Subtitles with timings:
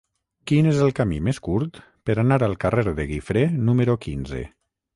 [0.51, 1.77] Quin és el camí més curt
[2.09, 4.45] per anar al carrer de Guifré número quinze?